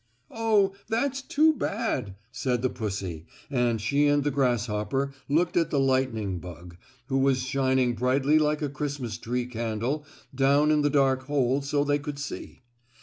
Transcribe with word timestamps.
"Oh, 0.33 0.73
that's 0.87 1.21
too 1.21 1.53
bad!" 1.53 2.15
said 2.31 2.63
the 2.63 2.71
pussy, 2.71 3.27
and 3.51 3.79
she 3.79 4.07
and 4.07 4.23
the 4.23 4.31
grasshopper 4.31 5.13
looked 5.29 5.55
at 5.55 5.69
the 5.69 5.79
lightning 5.79 6.39
bug, 6.39 6.75
who 7.05 7.19
was 7.19 7.43
shining 7.43 7.93
brightly 7.93 8.39
like 8.39 8.63
a 8.63 8.67
Christmas 8.69 9.19
tree 9.19 9.45
candle 9.45 10.03
down 10.33 10.71
in 10.71 10.81
the 10.81 10.89
dark 10.89 11.25
hole 11.27 11.61
so 11.61 11.83
they 11.83 11.99
could 11.99 12.17
see. 12.17 12.63